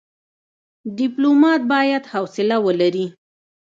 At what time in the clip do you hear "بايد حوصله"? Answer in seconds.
1.71-2.57